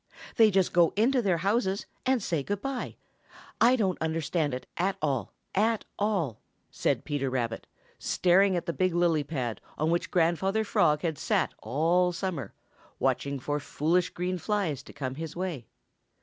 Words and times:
"They 0.37 0.49
just 0.49 0.73
go 0.73 0.93
into 0.95 1.21
their 1.21 1.37
houses 1.37 1.85
and 2.07 2.23
say 2.23 2.41
good 2.41 2.59
by. 2.63 2.95
I 3.63 3.75
don't 3.75 4.01
understand 4.01 4.51
it 4.55 4.65
at 4.75 4.97
all, 4.99 5.31
at 5.53 5.85
all," 5.99 6.41
said 6.71 7.03
Peter 7.05 7.29
Rabbit, 7.29 7.67
staring 7.99 8.55
at 8.55 8.65
the 8.65 8.73
big 8.73 8.95
lily 8.95 9.23
pad 9.23 9.61
on 9.77 9.91
which 9.91 10.09
Grandfather 10.09 10.63
Frog 10.63 11.03
had 11.03 11.19
sat 11.19 11.53
all 11.59 12.11
summer, 12.11 12.51
watching 12.97 13.37
for 13.39 13.59
foolish 13.59 14.09
green 14.09 14.39
flies 14.39 14.81
to 14.81 14.91
come 14.91 15.13
his 15.13 15.35
way. 15.35 15.67